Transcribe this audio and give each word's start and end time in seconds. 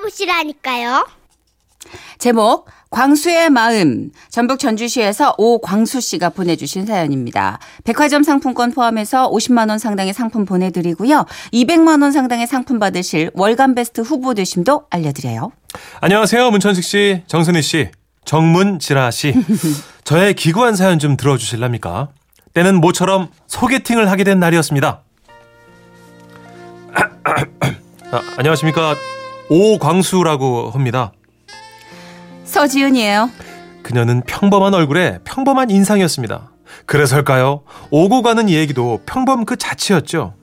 만나보시라니까요. 0.00 1.06
제목 2.18 2.68
광수의 2.90 3.50
마음 3.50 4.10
전북 4.28 4.58
전주시에서 4.58 5.36
오광수 5.38 6.00
씨가 6.00 6.30
보내주신 6.30 6.86
사연입니다. 6.86 7.58
백화점 7.84 8.22
상품권 8.22 8.72
포함해서 8.72 9.30
50만 9.30 9.70
원 9.70 9.78
상당의 9.78 10.12
상품 10.12 10.44
보내드리고요. 10.44 11.24
200만 11.52 12.02
원 12.02 12.12
상당의 12.12 12.46
상품 12.46 12.78
받으실 12.78 13.30
월간 13.34 13.74
베스트 13.74 14.00
후보 14.00 14.34
되심도 14.34 14.86
알려드려요. 14.90 15.52
안녕하세요. 16.00 16.50
문천식 16.50 16.84
씨, 16.84 17.22
정선희 17.26 17.62
씨, 17.62 17.90
정문 18.24 18.78
지라 18.78 19.10
씨. 19.10 19.34
저의 20.04 20.34
기구한 20.34 20.74
사연 20.74 20.98
좀 20.98 21.16
들어주실랍니까? 21.16 22.08
때는 22.52 22.80
모처럼 22.80 23.28
소개팅을 23.46 24.10
하게 24.10 24.24
된 24.24 24.40
날이었습니다. 24.40 25.02
아, 28.12 28.20
안녕하십니까. 28.36 28.96
오광수라고 29.50 30.70
합니다. 30.70 31.12
서지은이에요. 32.44 33.30
그녀는 33.82 34.22
평범한 34.26 34.72
얼굴에 34.74 35.18
평범한 35.24 35.70
인상이었습니다. 35.70 36.52
그래서일까요? 36.86 37.62
오고 37.90 38.22
가는 38.22 38.48
얘기도 38.48 39.00
평범 39.06 39.44
그 39.44 39.56
자체였죠. 39.56 40.34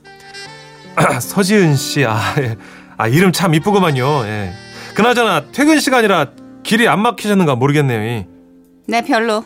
서지은 1.21 1.75
씨, 1.75 2.05
아, 2.05 2.19
예. 2.39 2.57
아, 2.97 3.07
이름 3.07 3.31
참 3.31 3.53
이쁘구만요. 3.53 4.25
예. 4.25 4.51
그나저나 4.93 5.45
퇴근 5.53 5.79
시간이라 5.79 6.31
길이 6.63 6.87
안 6.87 7.01
막히셨는가 7.01 7.55
모르겠네요. 7.55 8.25
네, 8.87 9.01
별로. 9.05 9.45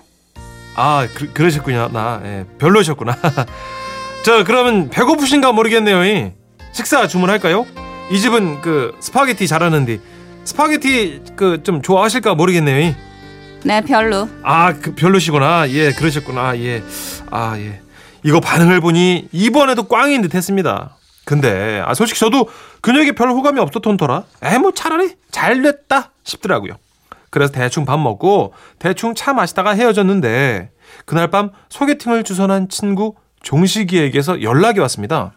아, 0.76 1.08
그, 1.14 1.32
그러셨군요. 1.34 1.90
나, 1.94 2.20
예, 2.24 2.46
별로셨구나. 2.58 3.16
저, 4.26 4.44
그러면 4.44 4.90
배고프신가 4.90 5.52
모르겠네요. 5.52 6.32
식사 6.72 7.08
주문할까요? 7.08 7.66
이 8.12 8.20
집은 8.20 8.62
그 8.62 8.96
스파게티 9.00 9.48
잘하는데 9.48 10.00
스파게티 10.44 11.22
그 11.36 11.64
좀 11.64 11.82
좋아하실까 11.82 12.36
모르겠네요. 12.36 12.94
네, 13.64 13.82
별로. 13.82 14.28
아, 14.44 14.74
그 14.74 14.96
별로시구나. 14.96 15.70
예, 15.70 15.92
그러셨구나. 15.92 16.58
예. 16.60 16.84
아, 17.30 17.56
예. 17.58 17.82
이거 18.24 18.40
반응을 18.40 18.82
보니 18.82 19.30
이번에도 19.32 19.84
꽝인 19.84 20.22
듯 20.24 20.34
했습니다. 20.36 20.98
근데 21.26 21.82
아 21.86 21.94
솔직히 21.94 22.20
저도 22.20 22.50
그녀에게 22.82 23.12
별 23.14 23.30
호감이 23.30 23.60
없었던더라. 23.60 24.24
에 24.44 24.58
뭐 24.58 24.72
차라리 24.74 25.16
잘 25.30 25.62
됐다 25.62 26.12
싶더라고요. 26.24 26.74
그래서 27.30 27.52
대충 27.54 27.86
밥 27.86 28.00
먹고 28.00 28.54
대충 28.80 29.14
차 29.16 29.32
마시다가 29.34 29.72
헤어졌는데 29.76 30.72
그날 31.06 31.30
밤 31.30 31.52
소개팅을 31.70 32.24
주선한 32.24 32.70
친구 32.70 33.16
종식이에게서 33.44 34.42
연락이 34.42 34.80
왔습니다. 34.82 35.32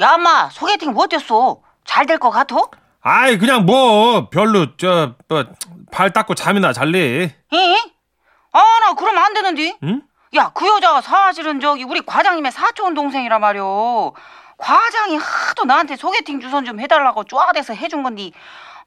야, 0.00 0.12
엄마, 0.14 0.48
소개팅 0.50 0.92
뭐 0.92 1.04
어땠어? 1.04 1.58
잘 1.88 2.06
될 2.06 2.18
것 2.18 2.30
같아? 2.30 2.56
아이 3.00 3.38
그냥 3.38 3.64
뭐 3.64 4.28
별로 4.28 4.76
저뭐발 4.76 6.12
닦고 6.12 6.34
잠이나 6.34 6.72
잘래. 6.72 6.98
에? 7.24 7.34
아, 8.52 8.60
나 8.82 8.94
그러면 8.94 9.24
안 9.24 9.34
되는데. 9.34 9.76
응? 9.84 10.02
야, 10.36 10.50
그 10.54 10.66
여자가 10.68 11.00
사실은 11.00 11.58
저기 11.60 11.84
우리 11.84 12.02
과장님의 12.04 12.52
사촌 12.52 12.94
동생이라 12.94 13.38
말이오. 13.38 14.12
과장이 14.58 15.16
하도 15.16 15.64
나한테 15.64 15.96
소개팅 15.96 16.40
주선 16.40 16.64
좀 16.64 16.80
해달라고 16.80 17.24
쪼아대서 17.24 17.72
해준 17.74 18.02
건데. 18.02 18.32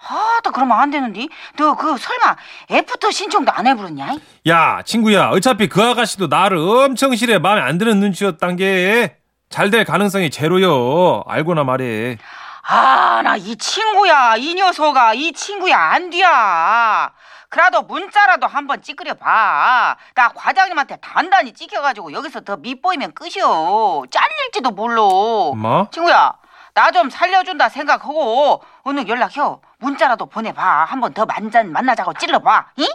아, 0.08 0.40
나 0.44 0.52
그러면 0.52 0.78
안 0.80 0.92
되는데. 0.92 1.28
너 1.58 1.74
그 1.76 1.98
설마 1.98 2.36
애프터 2.72 3.10
신청도 3.12 3.52
안 3.52 3.66
해부렸냐? 3.68 4.16
야 4.48 4.82
친구야 4.86 5.30
어차피 5.30 5.68
그 5.68 5.82
아가씨도 5.82 6.28
나를 6.28 6.58
엄청 6.58 7.16
싫어 7.16 7.40
마음에 7.40 7.62
안 7.62 7.78
드는 7.78 8.00
눈치였단 8.00 8.56
게 8.58 9.18
잘 9.50 9.70
될 9.70 9.84
가능성이 9.86 10.30
제로요 10.30 11.24
알고나 11.28 11.64
말해 11.66 12.18
아, 12.64 13.22
나 13.24 13.38
이 13.38 13.56
친구야, 13.56 14.36
이 14.38 14.54
녀석아, 14.54 15.14
이 15.14 15.32
친구야, 15.34 15.78
안 15.78 16.10
돼야. 16.10 17.12
그래도 17.50 17.82
문자라도 17.82 18.48
한번 18.48 18.82
찌그려 18.82 19.14
봐. 19.16 19.98
나 20.16 20.30
과장님한테 20.30 20.98
단단히 21.02 21.52
찍혀가지고 21.54 22.14
여기서 22.14 22.42
더 22.42 22.56
밉보이면 22.58 23.14
끝이요. 23.14 24.04
잘릴지도 24.10 24.72
몰라. 24.72 25.02
엄마 25.04 25.88
친구야, 25.92 26.34
나 26.74 26.92
좀 26.92 27.10
살려준다 27.10 27.68
생각하고 27.70 28.64
오늘 28.86 29.08
연락해. 29.10 29.42
문자라도 29.80 30.28
보내봐. 30.28 30.86
한번 30.86 31.14
더 31.14 31.26
만잔 31.26 31.72
만나자고 31.72 32.14
찔러봐. 32.14 32.68
이? 32.78 32.88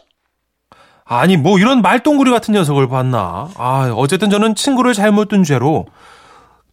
아니 1.05 1.37
뭐 1.37 1.59
이런 1.59 1.83
말똥구리 1.83 2.31
같은 2.33 2.53
녀석을 2.55 2.89
봤나 2.89 3.49
아 3.57 3.93
어쨌든 3.97 4.29
저는 4.29 4.57
친구를 4.57 4.93
잘못 4.93 5.29
둔 5.29 5.45
죄로 5.45 5.87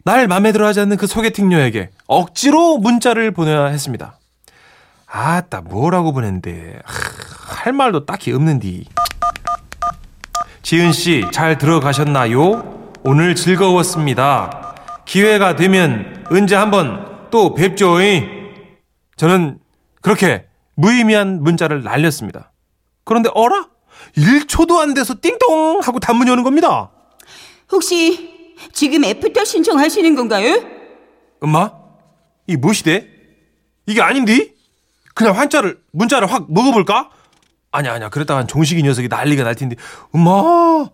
날 0.04 0.28
맘에 0.28 0.52
들어 0.52 0.66
하지 0.66 0.80
않는 0.80 0.96
그 0.96 1.06
소개팅녀에게 1.06 1.90
억지로 2.06 2.78
문자를 2.78 3.30
보내야 3.30 3.66
했습니다 3.66 4.18
아따 5.06 5.62
뭐라고 5.62 6.12
보냈는데 6.12 6.78
하, 6.84 7.64
할 7.64 7.72
말도 7.72 8.04
딱히 8.04 8.32
없는디 8.32 8.86
지은씨 10.62 11.26
잘 11.32 11.58
들어가셨나요? 11.58 12.92
오늘 13.04 13.34
즐거웠습니다 13.34 14.74
기회가 15.04 15.56
되면 15.56 16.24
언제 16.30 16.54
한번 16.54 17.28
또 17.30 17.54
뵙죠 17.54 17.96
저는 19.16 19.58
그렇게 20.02 20.46
무의미한 20.74 21.42
문자를 21.42 21.82
날렸습니다 21.82 22.52
그런데 23.04 23.30
어라? 23.34 23.68
1초도 24.16 24.78
안 24.78 24.94
돼서 24.94 25.14
띵동 25.20 25.80
하고 25.82 25.98
답문이 25.98 26.30
오는 26.30 26.42
겁니다. 26.42 26.90
혹시 27.70 28.33
지금 28.72 29.04
애프터 29.04 29.44
신청하시는 29.44 30.14
건가요? 30.14 30.62
엄마? 31.40 31.70
이 32.46 32.56
무엇이대? 32.56 33.08
이게 33.86 34.00
아닌디? 34.00 34.54
그냥 35.14 35.38
한자를 35.38 35.78
문자를 35.92 36.30
확 36.30 36.46
먹어볼까? 36.52 37.10
아니야 37.70 37.94
아니야 37.94 38.08
그랬다간 38.08 38.46
종식이 38.46 38.82
녀석이 38.82 39.08
난리가 39.08 39.42
날 39.42 39.54
텐데 39.54 39.76
엄마 40.12 40.88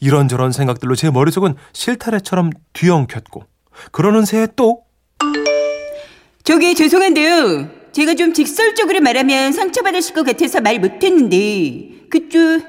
이런저런 0.00 0.52
생각들로 0.52 0.94
제 0.96 1.10
머릿속은 1.10 1.54
실타래처럼 1.72 2.50
뒤엉켰고 2.72 3.44
그러는 3.92 4.24
새에 4.24 4.48
또 4.56 4.82
저기 6.42 6.74
죄송한데요. 6.74 7.70
제가 7.92 8.14
좀 8.14 8.34
직설적으로 8.34 9.00
말하면 9.00 9.52
상처받으실 9.52 10.14
것 10.14 10.26
같아서 10.26 10.60
말 10.60 10.78
못했는데 10.78 12.06
그쪽 12.10 12.60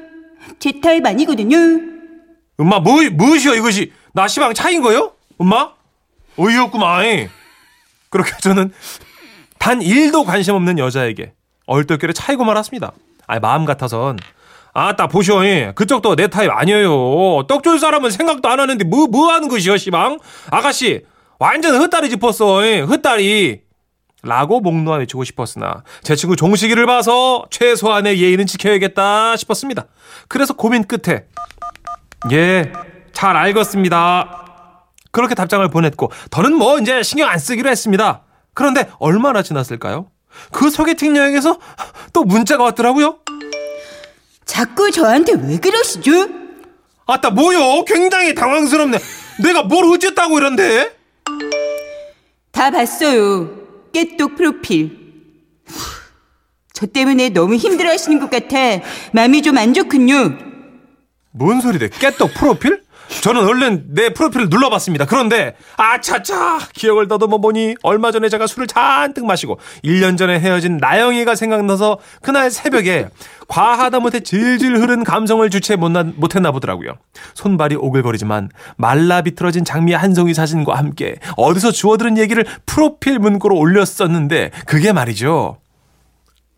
제 0.60 0.80
타입 0.80 1.06
아니거든요. 1.06 1.58
엄마 2.58 2.80
뭐 2.80 3.02
무엇이여 3.12 3.56
이것이 3.56 3.92
나 4.16 4.30
시방 4.30 4.54
차인 4.54 4.82
거요? 4.82 5.12
엄마 5.38 5.72
어이없구만 6.38 7.30
그렇게 8.10 8.32
저는 8.40 8.72
단 9.60 9.80
1도 9.82 10.26
관심 10.26 10.56
없는 10.56 10.80
여자에게 10.80 11.34
얼떨결에 11.66 12.14
차이고 12.14 12.46
말았습니다. 12.46 12.94
아 13.28 13.40
마음 13.42 13.66
같아선 13.66 14.18
아따 14.74 15.08
보시오 15.08 15.40
그쪽도 15.76 16.16
내 16.16 16.28
타입 16.28 16.50
아니에요. 16.50 17.44
떡줄 17.48 17.78
사람은 17.78 18.10
생각도 18.10 18.48
안 18.48 18.62
하는데 18.62 18.82
뭐뭐 18.86 19.34
하는 19.34 19.50
것이여 19.50 19.76
시방 19.76 20.20
아가씨 20.50 21.04
완전 21.38 21.76
헛다리 21.76 22.10
짚었어 22.10 22.62
헛다리 22.86 23.64
라고 24.24 24.62
목 24.62 24.82
놓아 24.82 24.96
외치고 24.96 25.26
싶었으나 25.26 25.84
제 26.04 26.16
친구 26.16 26.38
종식이를 26.38 26.86
봐서 26.86 27.46
최소한의 27.50 28.22
예의는 28.22 28.46
지켜야겠다 28.46 29.36
싶었습니다. 29.36 29.88
그래서 30.30 30.54
고민 30.54 30.86
끝에 30.86 31.26
예, 32.32 32.72
잘 33.16 33.36
알겠습니다. 33.38 34.44
그렇게 35.12 35.34
답장을 35.34 35.68
보냈고 35.70 36.12
더는 36.30 36.54
뭐 36.56 36.78
이제 36.78 37.02
신경 37.02 37.30
안 37.30 37.40
쓰기로 37.40 37.70
했습니다. 37.70 38.22
그런데 38.54 38.90
얼마나 39.00 39.42
지났을까요? 39.42 40.12
그 40.52 40.70
소개팅 40.70 41.16
여행에서 41.16 41.58
또 42.14 42.24
문자가 42.26 42.66
왔더라고요. 42.66 43.20
자꾸 44.46 44.92
저한테 44.92 45.34
왜 45.34 45.58
그러시죠? 45.58 46.28
아따 47.08 47.30
뭐요? 47.32 47.86
굉장히 47.86 48.36
당황스럽네. 48.36 49.00
내가 49.44 49.64
뭘 49.64 49.86
어쨌다고 49.86 50.38
이런데? 50.38 50.94
다 52.52 52.70
봤어요. 52.70 53.50
깨똑 53.94 54.36
프로필. 54.36 55.06
저 56.74 56.86
때문에 56.86 57.30
너무 57.30 57.56
힘들어 57.56 57.90
하시는 57.92 58.20
것 58.20 58.30
같아 58.30 58.58
마음이 59.14 59.42
좀 59.42 59.58
안 59.58 59.74
좋군요. 59.74 60.38
뭔 61.32 61.62
소리래? 61.62 61.88
깨떡 61.90 62.34
프로필? 62.34 62.84
저는 63.22 63.46
얼른 63.46 63.86
내 63.90 64.10
프로필을 64.10 64.50
눌러봤습니다. 64.50 65.06
그런데 65.06 65.56
아차차 65.78 66.60
기억을 66.74 67.08
더듬어 67.08 67.40
보니 67.40 67.76
얼마 67.82 68.12
전에 68.12 68.30
제가 68.30 68.46
술을 68.48 68.68
잔뜩 68.68 69.26
마시고 69.26 69.60
1년 69.84 70.18
전에 70.18 70.40
헤어진 70.40 70.78
나영이가 70.78 71.36
생각나서 71.36 72.00
그날 72.22 72.52
새벽에 72.52 73.10
과하다 73.48 74.00
못해 74.00 74.20
질질 74.22 74.78
흐른 74.78 75.04
감성을 75.04 75.48
주체 75.50 75.76
못했나 75.76 76.52
보더라고요. 76.52 76.94
손발이 77.34 77.76
오글거리지만 77.76 78.50
말라 78.78 79.22
비틀어진 79.22 79.66
장미 79.66 79.94
한 79.94 80.14
송이 80.14 80.34
사진과 80.34 80.76
함께 80.76 81.16
어디서 81.38 81.72
주워들은 81.72 82.18
얘기를 82.18 82.46
프로필 82.66 83.20
문구로 83.20 83.58
올렸었는데 83.58 84.52
그게 84.66 84.94
말이죠. 84.94 85.58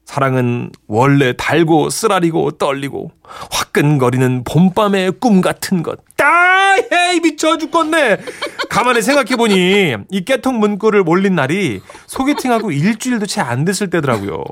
사랑은 0.07 0.71
원래 0.88 1.33
달고 1.36 1.89
쓰라리고 1.89 2.51
떨리고 2.51 3.12
화끈거리는 3.51 4.45
봄밤의 4.45 5.12
꿈 5.19 5.42
같은 5.42 5.83
것. 5.83 6.00
아 6.21 6.46
헤이 6.91 7.19
미쳐 7.21 7.57
죽겠네. 7.57 8.18
가만히 8.69 9.01
생각해보니 9.01 9.95
이 10.12 10.25
깨통 10.25 10.59
문구를 10.59 11.03
올린 11.07 11.35
날이 11.35 11.81
소개팅하고 12.06 12.71
일주일도 12.71 13.25
채 13.25 13.41
안 13.41 13.65
됐을 13.65 13.89
때더라고요. 13.89 14.44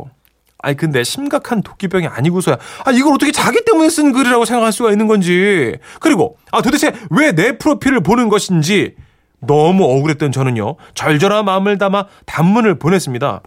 아니 0.60 0.76
근데 0.78 1.04
심각한 1.04 1.62
도끼병이 1.62 2.08
아니고서야 2.08 2.58
아 2.86 2.92
이걸 2.92 3.14
어떻게 3.14 3.32
자기 3.32 3.64
때문에 3.66 3.90
쓴 3.90 4.12
글이라고 4.14 4.46
생각할 4.46 4.72
수가 4.72 4.92
있는 4.92 5.06
건지 5.08 5.76
그리고 6.00 6.38
아 6.52 6.62
도대체 6.62 6.92
왜 7.12 7.34
내 7.34 7.58
프로필을 7.58 8.02
보는 8.02 8.30
것인지 8.30 8.96
너무 9.42 9.84
억울했던 9.84 10.32
저는요 10.32 10.76
절절한 10.96 11.46
마음을 11.46 11.78
담아 11.78 12.06
단문을 12.26 12.80
보냈습니다. 12.80 13.42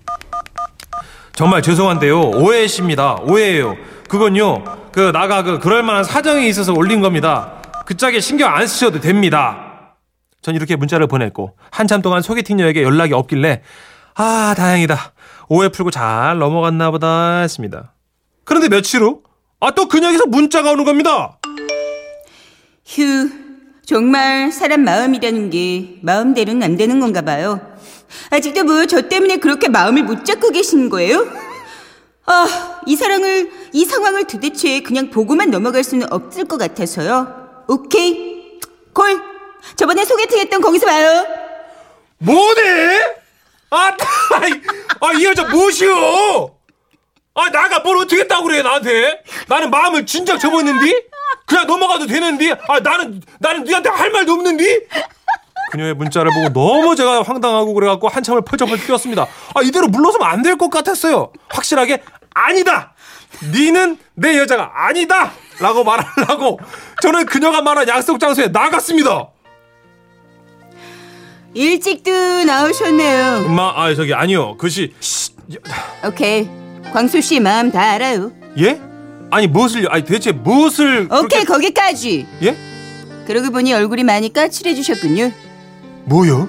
정말 1.34 1.62
죄송한데요 1.62 2.20
오해십니다 2.20 3.16
오해예요. 3.22 3.76
그건요 4.08 4.64
그 4.92 5.10
나가 5.12 5.42
그 5.42 5.58
그럴 5.58 5.82
만한 5.82 6.04
사정이 6.04 6.48
있어서 6.48 6.72
올린 6.72 7.00
겁니다. 7.00 7.57
그 7.88 7.96
짝에 7.96 8.20
신경 8.20 8.54
안 8.54 8.66
쓰셔도 8.66 9.00
됩니다. 9.00 9.96
전 10.42 10.54
이렇게 10.54 10.76
문자를 10.76 11.06
보냈고 11.06 11.56
한참 11.70 12.02
동안 12.02 12.20
소개팅녀에게 12.20 12.82
연락이 12.82 13.14
없길래 13.14 13.62
아 14.14 14.54
다행이다 14.54 15.14
오해 15.48 15.70
풀고 15.70 15.90
잘 15.90 16.38
넘어갔나 16.38 16.90
보다 16.90 17.38
했습니다. 17.38 17.94
그런데 18.44 18.68
며칠 18.68 19.00
후 19.00 19.22
아 19.60 19.70
또 19.70 19.88
그녀에게서 19.88 20.26
문자가 20.26 20.70
오는 20.72 20.84
겁니다. 20.84 21.38
휴, 22.84 23.30
정말 23.86 24.52
사람 24.52 24.84
마음이라는 24.84 25.48
게 25.48 25.98
마음대로는 26.02 26.62
안 26.62 26.76
되는 26.76 27.00
건가 27.00 27.22
봐요. 27.22 27.58
아직도 28.30 28.64
뭐 28.64 28.84
저 28.84 29.08
때문에 29.08 29.38
그렇게 29.38 29.70
마음을 29.70 30.02
못 30.02 30.26
잡고 30.26 30.50
계시는 30.50 30.90
거예요? 30.90 31.26
아, 32.26 32.80
이 32.84 32.94
사랑을, 32.96 33.50
이 33.72 33.86
상황을 33.86 34.26
도대체 34.26 34.80
그냥 34.80 35.08
보고만 35.08 35.50
넘어갈 35.50 35.82
수는 35.82 36.12
없을 36.12 36.44
것 36.44 36.58
같아서요. 36.58 37.47
오케이. 37.68 38.58
콜. 38.92 39.20
저번에 39.76 40.04
소개팅 40.04 40.38
했던 40.40 40.60
거기서 40.60 40.86
봐요. 40.86 41.26
뭐네? 42.18 43.00
아, 43.70 43.92
아, 45.00 45.12
이 45.12 45.24
여자 45.24 45.44
무엇이요? 45.44 46.54
아, 47.34 47.50
나가 47.50 47.78
뭘 47.80 47.98
어떻게 47.98 48.22
했다고 48.22 48.44
그래, 48.44 48.62
나한테? 48.62 49.22
나는 49.46 49.70
마음을 49.70 50.06
진작 50.06 50.38
접었는데? 50.38 51.04
그냥 51.46 51.66
넘어가도 51.66 52.06
되는데? 52.06 52.52
아, 52.68 52.80
나는, 52.80 53.22
나는 53.38 53.64
니한테 53.64 53.90
할 53.90 54.10
말도 54.10 54.32
없는데? 54.32 54.86
그녀의 55.70 55.94
문자를 55.94 56.30
보고 56.32 56.48
너무 56.52 56.96
제가 56.96 57.22
황당하고 57.22 57.74
그래갖고 57.74 58.08
한참을 58.08 58.40
펄쩍펄쩍 58.42 58.86
뛰었습니다. 58.86 59.26
아, 59.54 59.62
이대로 59.62 59.86
물러서면 59.88 60.26
안 60.26 60.42
될 60.42 60.56
것 60.56 60.70
같았어요. 60.70 61.30
확실하게, 61.50 62.02
아니다! 62.34 62.94
니는 63.52 63.98
내 64.14 64.38
여자가 64.38 64.72
아니다! 64.74 65.30
라고 65.60 65.82
말하려고 65.84 66.58
저는 67.02 67.26
그녀가 67.26 67.60
말한 67.62 67.88
약속 67.88 68.18
장소에 68.20 68.48
나갔습니다. 68.48 69.28
일찍도 71.54 72.44
나오셨네요. 72.44 73.46
엄마, 73.46 73.72
아, 73.74 73.94
저기, 73.94 74.14
아니요. 74.14 74.56
그시, 74.58 74.92
오케이. 76.06 76.48
광수 76.92 77.20
씨 77.20 77.40
마음 77.40 77.70
다 77.72 77.80
알아요. 77.80 78.30
예? 78.58 78.80
아니 79.30 79.46
무엇을요? 79.46 79.88
아니 79.90 80.04
대체 80.04 80.32
무엇을 80.32 81.08
오케이, 81.10 81.42
그렇게- 81.42 81.44
거기까지. 81.44 82.26
예? 82.42 82.56
그러고 83.26 83.50
보니 83.50 83.72
얼굴이 83.74 84.04
많이 84.04 84.32
까칠해지셨군요. 84.32 85.32
뭐요? 86.04 86.48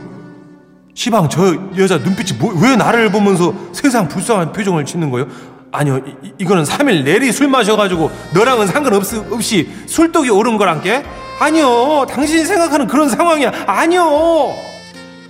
시방 0.94 1.29
저 1.29 1.56
여자 1.77 1.97
눈빛이 1.97 2.38
뭐, 2.39 2.53
왜 2.61 2.75
나를 2.75 3.11
보면서 3.11 3.53
세상 3.73 4.07
불쌍한 4.07 4.51
표정을 4.53 4.85
짓는 4.85 5.09
거예요? 5.09 5.27
아니요 5.71 6.00
이, 6.06 6.27
이- 6.27 6.33
이거는 6.39 6.63
3일 6.63 7.04
내리 7.04 7.31
술 7.31 7.48
마셔가지고 7.48 8.12
너랑은 8.33 8.68
상관없이 8.68 9.18
없이 9.30 9.69
술독이 9.88 10.30
오른 10.30 10.57
거란게? 10.57 11.04
아니요 11.39 12.06
당신이 12.10 12.45
생각하는 12.45 12.88
그런 12.88 13.07
상황이야 13.10 13.51
아니요 13.68 14.54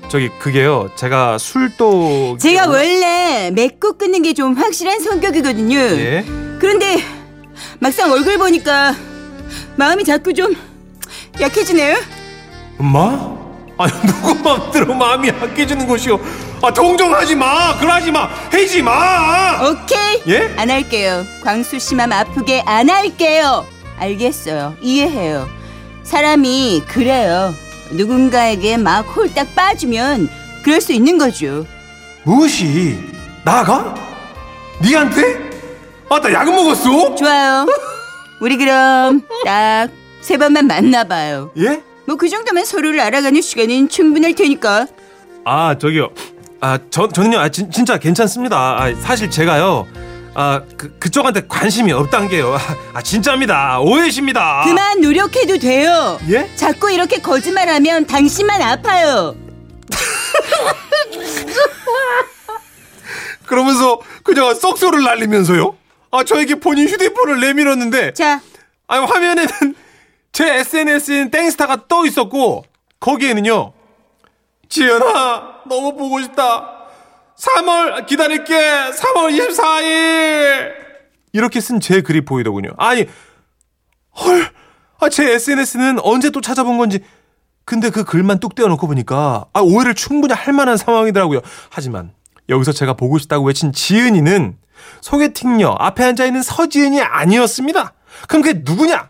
저기 0.10 0.30
그게요 0.40 0.90
제가 0.96 1.38
술독 1.38 2.40
제가 2.40 2.68
원래 2.68 3.52
맺고 3.54 3.94
끊는 3.98 4.22
게 4.24 4.34
좀 4.34 4.54
확실한 4.56 5.00
성격이거든요. 5.02 5.76
예? 5.78 6.26
그런데 6.60 6.98
막상 7.80 8.12
얼굴 8.12 8.38
보니까 8.38 8.96
마음이 9.76 10.04
자꾸 10.04 10.34
좀 10.34 10.56
약해지네요. 11.40 11.98
엄마? 12.80 13.38
아니 13.78 13.92
누구 14.06 14.36
마음대로 14.44 14.94
마음이 14.96 15.28
약해지는 15.30 15.88
것이오 15.88 16.20
아 16.62 16.74
동정하지 16.74 17.36
마 17.36 17.78
그러지 17.78 18.12
마 18.12 18.28
해지 18.54 18.82
마 18.82 19.62
오케이. 19.66 20.22
예? 20.28 20.54
안 20.58 20.70
할게요. 20.70 21.26
광수 21.44 21.80
씨 21.80 21.96
맘 21.96 22.12
아프게 22.12 22.62
안 22.66 22.90
할게요. 22.90 23.66
알겠어요. 23.98 24.76
이해해요. 24.82 25.48
사람이 26.04 26.84
그래요. 26.88 27.54
누군가에게 27.92 28.78
막 28.78 29.02
홀딱 29.16 29.56
빠지면 29.56 30.30
그럴 30.64 30.82
수 30.82 30.92
있는 30.92 31.18
거죠. 31.18 31.66
무엇이 32.24 33.00
나가? 33.46 33.96
니한테? 34.82 35.50
아 36.10 36.20
나 36.20 36.34
약 36.34 36.46
먹었어? 36.54 37.16
좋아요. 37.16 37.68
우리 38.42 38.58
그럼 38.58 39.22
딱 39.46 39.90
세 40.22 40.36
번만 40.38 40.68
만나봐요. 40.68 41.52
예? 41.58 41.82
뭐 42.06 42.18
그 42.18 42.28
정도면 42.28 42.66
서로를 42.66 43.00
알아가는 43.00 43.40
시간은 43.42 43.88
충분할 43.88 44.34
테니까. 44.36 44.88
아 45.46 45.78
저기요 45.78 46.10
아 46.62 46.78
저 46.90 47.08
저는요 47.08 47.40
아, 47.40 47.50
진, 47.50 47.72
진짜 47.72 47.98
괜찮습니다. 47.98 48.58
아, 48.58 48.94
사실 49.02 49.30
제가요 49.30 49.88
아 50.36 50.62
그, 50.78 50.98
그쪽한테 51.00 51.48
관심이 51.48 51.92
없단 51.92 52.28
게요. 52.30 52.58
아 52.94 53.02
진짜입니다. 53.02 53.80
오해십니다. 53.80 54.62
그만 54.66 55.02
노력해도 55.02 55.58
돼요. 55.58 56.20
예? 56.30 56.50
자꾸 56.56 56.92
이렇게 56.92 57.20
거짓말하면 57.20 58.06
당신만 58.08 58.62
아파요. 58.62 59.36
그러면서 63.46 64.00
그녀가 64.24 64.54
썩소를 64.54 65.04
날리면서요? 65.04 65.76
아 66.12 66.24
저에게 66.24 66.56
본인 66.56 66.88
휴대폰을 66.88 67.40
내밀었는데. 67.40 68.14
자, 68.14 68.42
아니 68.88 69.06
화면에는 69.06 69.50
제 70.32 70.56
SNS인 70.60 71.32
땡스타가 71.32 71.88
떠 71.88 72.06
있었고 72.06 72.64
거기에는요 73.00 73.74
지연아 74.70 75.64
너무 75.68 75.96
보고 75.96 76.22
싶다. 76.22 76.76
3월 77.38 78.06
기다릴게. 78.06 78.54
3월 78.56 79.38
24일. 79.38 80.72
이렇게 81.34 81.60
쓴 81.62 81.80
제 81.80 82.02
글이 82.02 82.22
보이더군요. 82.26 82.72
아니 82.78 83.06
헐. 84.20 84.52
아, 85.02 85.10
제 85.10 85.32
SNS는 85.34 86.00
언제 86.04 86.30
또 86.30 86.42
찾아본 86.42 86.78
건지. 86.78 87.00
근데 87.66 87.90
그 87.90 88.04
글만 88.04 88.40
뚝 88.40 88.56
떼어놓고 88.56 88.88
보니까 88.88 89.46
아, 89.54 89.62
오해를 89.62 89.94
충분히 89.94 90.34
할 90.34 90.54
만한 90.54 90.76
상황이더라고요. 90.76 91.40
하지만 91.70 92.12
여기서 92.50 92.72
제가 92.74 92.94
보고 92.96 93.18
싶다고 93.20 93.46
외친 93.46 93.72
지은이는 93.74 94.58
소개팅녀 95.02 95.76
앞에 95.80 96.04
앉아있는 96.04 96.42
서지은이 96.42 97.02
아니었습니다. 97.02 97.94
그럼 98.28 98.42
그게 98.42 98.62
누구냐? 98.66 99.10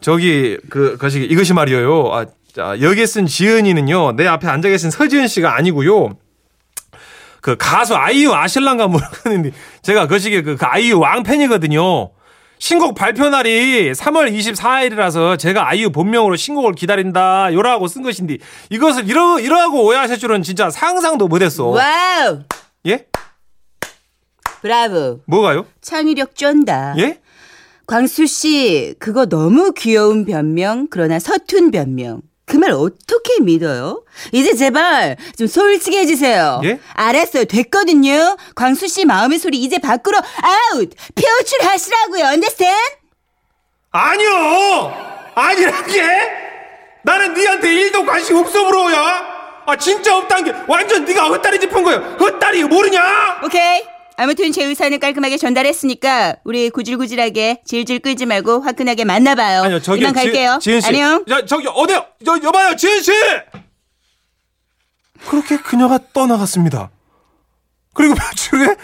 저기 0.00 0.58
그 0.68 0.96
것이 0.98 1.20
이것이 1.24 1.54
말이에요. 1.54 2.12
아, 2.12 2.26
자, 2.54 2.76
여기에 2.80 3.06
쓴 3.06 3.26
지은이는요. 3.26 4.12
내 4.12 4.26
앞에 4.26 4.46
앉아 4.46 4.68
계신 4.68 4.90
서지은 4.90 5.26
씨가 5.26 5.56
아니고요. 5.56 6.10
그 7.40 7.56
가수 7.56 7.96
아이유 7.96 8.32
아실란가 8.32 8.88
모르겠는데 8.88 9.52
제가 9.82 10.06
거시기에 10.06 10.42
그, 10.42 10.56
그 10.56 10.64
아이유 10.66 10.98
왕팬이거든요. 11.00 12.10
신곡 12.58 12.94
발표 12.94 13.28
날이 13.28 13.90
3월 13.90 14.32
24일이라서 14.32 15.36
제가 15.36 15.68
아이유 15.68 15.90
본명으로 15.90 16.36
신곡을 16.36 16.74
기다린다 16.74 17.52
요라고 17.52 17.88
쓴 17.88 18.02
것인데 18.02 18.38
이것을 18.70 19.08
이러 19.08 19.40
이러하고 19.40 19.84
오해하실 19.84 20.18
줄은 20.18 20.42
진짜 20.44 20.70
상상도 20.70 21.26
못했어. 21.26 21.66
와우, 21.66 22.42
예? 22.86 23.06
브라보. 24.60 25.22
뭐가요? 25.26 25.66
창의력 25.80 26.36
쩐다. 26.36 26.94
예? 26.98 27.20
광수 27.86 28.26
씨, 28.28 28.94
그거 29.00 29.26
너무 29.26 29.72
귀여운 29.72 30.24
변명, 30.24 30.86
그러나 30.88 31.18
서툰 31.18 31.72
변명. 31.72 32.22
그 32.52 32.58
말 32.58 32.70
어떻게 32.72 33.40
믿어요? 33.40 34.04
이제 34.30 34.54
제발 34.54 35.16
좀 35.38 35.46
솔직해지세요. 35.46 36.60
예? 36.64 36.78
알았어요. 36.92 37.46
됐거든요. 37.46 38.36
광수 38.54 38.88
씨 38.88 39.06
마음의 39.06 39.38
소리 39.38 39.56
이제 39.62 39.78
밖으로 39.78 40.18
아웃! 40.18 40.90
표출하시라고요. 41.14 42.24
understand? 42.24 42.96
아니요! 43.90 45.30
아니란 45.34 45.86
게! 45.86 46.02
나는 47.04 47.32
니한테 47.34 47.72
일도 47.72 48.04
관심 48.04 48.36
없어 48.36 48.64
브로야! 48.66 49.32
아 49.64 49.76
진짜 49.76 50.16
없단 50.18 50.44
게 50.44 50.52
완전 50.68 51.04
네가 51.06 51.28
헛다리 51.28 51.58
짚은 51.60 51.82
거야 51.84 51.96
헛다리 52.20 52.64
모르냐? 52.64 53.40
오케이. 53.44 53.82
아무튼 54.22 54.52
제 54.52 54.64
의사는 54.64 55.00
깔끔하게 55.00 55.36
전달했으니까 55.36 56.36
우리 56.44 56.70
구질구질하게 56.70 57.62
질질 57.64 57.98
끌지 57.98 58.24
말고 58.24 58.60
화끈하게 58.60 59.04
만나봐요. 59.04 59.62
아니요 59.64 59.80
저기 59.82 60.02
이만 60.02 60.12
갈게요. 60.14 60.58
지, 60.62 60.70
은 60.74 60.80
씨 60.80 60.86
안녕. 60.86 61.24
야 61.28 61.44
저기 61.44 61.66
어디요? 61.66 62.06
저 62.24 62.38
여봐요 62.40 62.76
지은 62.76 63.02
씨 63.02 63.10
그렇게 65.28 65.56
그녀가 65.56 65.98
떠나갔습니다 66.12 66.90
그리고 67.94 68.14
며칠 68.30 68.58
후에 68.60 68.76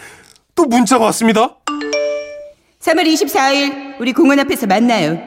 또 0.55 0.65
문자가 0.65 1.05
왔습니다 1.05 1.55
3월 2.81 3.05
24일 3.05 4.01
우리 4.01 4.11
공원 4.11 4.39
앞에서 4.41 4.67
만나요. 4.67 5.17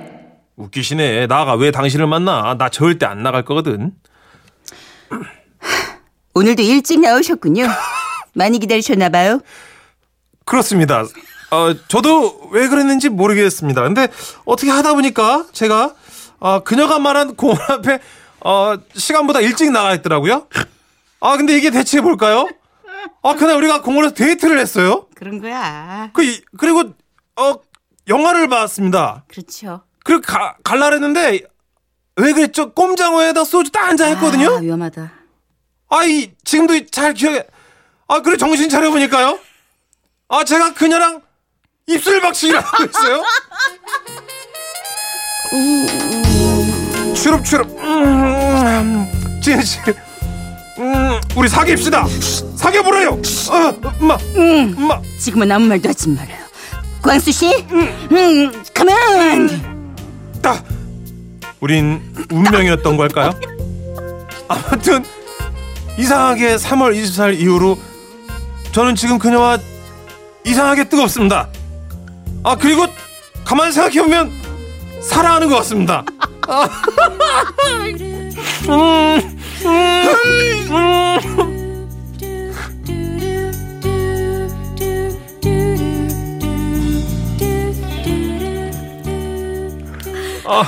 웃기시네. 0.57 1.27
나가 1.27 1.55
왜 1.55 1.71
당신을 1.71 2.07
만나? 2.07 2.55
나 2.59 2.69
절대 2.69 3.07
안 3.07 3.23
나갈 3.23 3.45
거거든. 3.47 3.93
오늘도 6.35 6.63
일찍 6.63 7.01
나오셨군요. 7.01 7.67
많이 8.35 8.59
기다리셨나 8.59 9.09
봐요. 9.09 9.41
그렇습니다. 10.45 11.05
어, 11.51 11.75
저도 11.89 12.49
왜 12.53 12.69
그랬는지 12.69 13.09
모르겠습니다. 13.09 13.83
근데 13.83 14.09
어떻게 14.45 14.71
하다 14.71 14.95
보니까 14.95 15.47
제가 15.53 15.95
어, 16.41 16.61
그녀가 16.61 16.99
말한 16.99 17.37
공원 17.37 17.59
앞에 17.69 18.01
어, 18.41 18.75
시간보다 18.95 19.41
일찍 19.41 19.71
나가 19.71 19.95
있더라고요. 19.95 20.49
아, 21.21 21.37
근데 21.37 21.57
이게 21.57 21.71
대체 21.71 22.01
뭘까요? 22.01 22.49
아, 23.23 23.35
그날 23.35 23.57
우리가 23.57 23.83
공원에서 23.83 24.15
데이트를 24.15 24.59
했어요. 24.59 25.07
그런 25.15 25.41
거야. 25.41 26.11
그, 26.13 26.25
이- 26.25 26.41
그리고, 26.59 26.93
어, 27.37 27.55
영화를 28.09 28.49
봤습니다. 28.49 29.25
그렇죠. 29.29 29.83
그리고 30.05 30.21
가, 30.23 30.57
갈라 30.65 30.87
그랬는데, 30.87 31.43
왜 32.17 32.33
그랬죠? 32.33 32.73
꼼장어에다 32.73 33.45
소주 33.45 33.71
딱 33.71 33.85
한 33.87 33.97
잔 33.97 34.11
했거든요? 34.11 34.57
아, 34.57 34.59
위험하다. 34.59 35.13
아이, 35.91 36.33
지금도 36.45 36.87
잘 36.87 37.15
기억해. 37.15 37.45
아, 38.09 38.21
그래, 38.23 38.37
정신 38.37 38.69
차려 38.69 38.91
보니까요. 38.91 39.39
아, 40.33 40.43
제가 40.45 40.73
그녀랑 40.73 41.21
입술 41.87 42.19
박치기를 42.23 42.59
하고 42.59 42.85
있어요. 42.85 43.23
추럽 47.15 47.45
추럽. 47.45 47.69
음, 47.79 49.07
진씨. 49.43 49.79
음, 50.79 51.21
우리 51.37 51.51
사귀읍시다. 51.51 52.07
사귀어보래요. 52.57 53.11
어, 53.11 53.79
엄마. 54.01 54.17
엄마. 54.35 55.03
지금은 55.19 55.53
아무 55.53 55.67
말도 55.67 55.91
하지 55.91 56.09
말아요. 56.09 56.47
광수 57.03 57.31
씨, 57.31 57.55
음, 57.71 58.65
가만. 58.73 59.85
딱. 60.41 60.65
우린 61.61 62.01
운명이었던 62.31 62.97
걸까요? 62.97 63.39
아무튼 64.49 65.05
이상하게 65.99 66.57
3월 66.57 66.97
24일 66.97 67.39
이후로 67.39 67.79
저는 68.73 68.95
지금 68.95 69.19
그녀와 69.19 69.59
이상하게 70.45 70.89
뜨겁습니다. 70.89 71.49
아 72.43 72.57
그리고 72.57 72.87
가만히 73.45 73.73
생각해보면 73.73 74.31
사랑하는 75.03 75.49
것 75.49 75.57
같습니다. 75.57 76.05
아. 76.49 76.69
음, 78.69 79.21
음, 79.67 80.63
음. 80.71 81.53
아, 90.45 90.65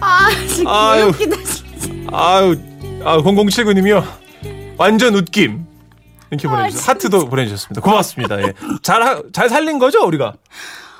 아, 0.00 0.30
진짜 0.46 0.70
아유. 0.70 1.06
웃기다. 1.06 1.36
진짜. 1.44 1.92
아유, 2.12 2.56
아 3.04 3.18
0079님이요. 3.18 4.04
완전 4.78 5.14
웃김. 5.14 5.66
이렇게 6.30 6.48
보내주셨어요. 6.48 6.90
하트도 6.90 7.28
보내주셨습니다. 7.28 7.80
고맙습니다. 7.80 8.42
예. 8.42 8.52
잘, 8.82 9.02
하- 9.02 9.22
잘 9.32 9.48
살린 9.48 9.78
거죠, 9.78 10.04
우리가? 10.06 10.34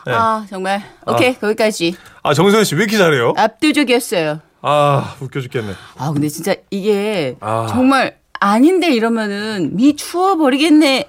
네. 0.06 0.12
아, 0.12 0.44
정말. 0.50 0.82
오케이, 1.06 1.34
거기까지. 1.38 1.96
아, 2.22 2.34
정선 2.34 2.64
씨왜 2.64 2.82
이렇게 2.82 2.98
잘해요? 2.98 3.32
압도적이었어요. 3.36 4.40
아, 4.62 5.14
웃겨 5.20 5.40
죽겠네. 5.40 5.72
아, 5.98 6.10
근데 6.12 6.28
진짜 6.28 6.54
이게 6.70 7.36
아. 7.40 7.66
정말 7.70 8.16
아닌데 8.40 8.92
이러면은 8.92 9.70
미 9.76 9.96
추워버리겠네. 9.96 11.08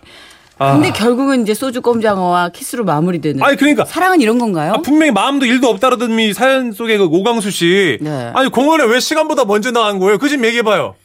근데 0.58 0.90
아. 0.90 0.94
결국은 0.94 1.42
이제 1.42 1.54
소주 1.54 1.82
꼼장어와 1.82 2.50
키스로 2.50 2.86
마무리되는. 2.86 3.44
아니, 3.44 3.58
그러니까. 3.58 3.84
사랑은 3.84 4.22
이런 4.22 4.40
건가요? 4.40 4.74
아, 4.74 4.78
분명히 4.78 5.12
마음도 5.12 5.46
일도 5.46 5.68
없다라더니 5.68 6.34
사연 6.34 6.72
속에 6.72 6.98
그 6.98 7.04
오강수 7.06 7.52
씨. 7.52 7.98
네. 8.00 8.32
아니, 8.34 8.50
공원에 8.50 8.86
왜 8.86 9.00
시간보다 9.02 9.44
먼저 9.44 9.72
나간 9.72 10.00
거예요? 10.00 10.18
그 10.18 10.30
집 10.30 10.44
얘기해봐요. 10.46 10.96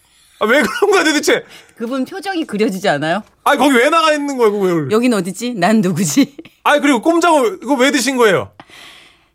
아, 0.40 0.46
왜 0.46 0.62
그런 0.62 0.90
거야, 0.90 1.04
도대체? 1.04 1.44
그분 1.76 2.04
표정이 2.04 2.44
그려지지 2.46 2.88
않아요? 2.88 3.22
아니, 3.44 3.58
거기 3.58 3.76
왜 3.76 3.90
나가 3.90 4.12
있는 4.12 4.38
거예요, 4.38 4.58
왜? 4.58 4.88
여긴 4.90 5.12
어디지? 5.14 5.54
난 5.54 5.80
누구지? 5.82 6.34
아니, 6.64 6.80
그리고 6.80 7.02
꼼장어, 7.02 7.46
이거 7.62 7.74
왜 7.74 7.90
드신 7.90 8.16
거예요? 8.16 8.50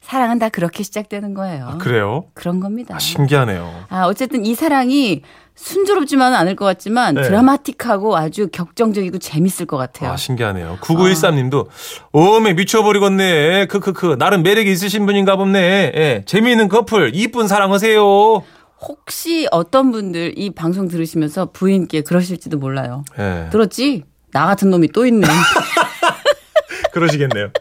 사랑은 0.02 0.38
다 0.38 0.50
그렇게 0.50 0.84
시작되는 0.84 1.34
거예요. 1.34 1.78
그래요? 1.80 2.26
런 2.44 2.60
겁니다. 2.60 2.96
아, 2.96 3.00
신기하네요. 3.00 3.86
아, 3.90 4.06
어쨌든 4.06 4.46
이 4.46 4.54
사랑이 4.54 5.24
순조롭지만은 5.56 6.38
않을 6.38 6.56
것 6.56 6.66
같지만 6.66 7.16
네. 7.16 7.22
드라마틱하고 7.24 8.16
아주 8.18 8.50
격정적이고 8.52 9.18
재밌을 9.20 9.66
것 9.66 9.78
같아요. 9.78 10.12
아, 10.12 10.18
신기하네요. 10.18 10.78
9913님도, 10.82 11.68
오메, 12.12 12.54
미쳐버리겠네. 12.54 13.68
크크크. 13.68 14.18
나름 14.20 14.44
매력이 14.44 14.72
있으신 14.72 15.06
분인가 15.06 15.38
보네. 15.38 15.92
예, 15.96 16.24
재미있는 16.26 16.68
커플, 16.68 17.12
이쁜 17.14 17.48
사랑하세요. 17.48 18.44
혹시 18.88 19.48
어떤 19.52 19.92
분들 19.92 20.34
이 20.38 20.52
방송 20.52 20.88
들으시면서 20.88 21.52
부인께 21.52 22.02
그러실지도 22.02 22.58
몰라요. 22.58 23.04
예, 23.18 23.48
들었지? 23.52 24.04
나 24.32 24.46
같은 24.46 24.70
놈이 24.70 24.90
또 24.90 25.06
있네. 25.06 25.28
그러시겠네요. 26.92 27.52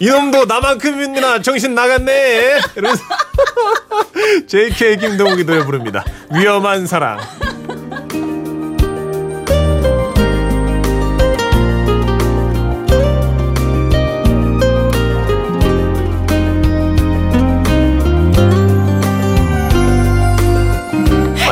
이놈도 0.00 0.46
나만큼이나 0.46 1.42
정신 1.42 1.74
나갔네. 1.74 2.60
이러면서. 2.76 3.02
JK 4.46 4.98
김동욱이 4.98 5.44
노래 5.44 5.64
부릅니다. 5.64 6.04
위험한 6.32 6.86
사랑. 6.86 7.18